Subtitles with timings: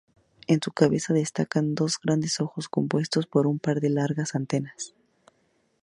[0.47, 4.95] En su cabeza destacan dos grandes ojos compuestos y un par de largas antenas.